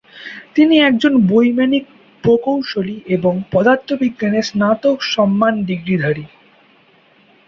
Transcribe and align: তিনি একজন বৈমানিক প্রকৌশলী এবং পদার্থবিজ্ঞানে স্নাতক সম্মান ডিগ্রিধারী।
তিনি 0.55 0.75
একজন 0.79 1.13
বৈমানিক 1.27 1.83
প্রকৌশলী 2.23 2.97
এবং 3.07 3.33
পদার্থবিজ্ঞানে 3.51 4.39
স্নাতক 4.41 4.97
সম্মান 5.13 5.53
ডিগ্রিধারী। 5.65 6.25